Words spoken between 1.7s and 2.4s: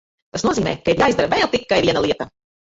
viena lieta.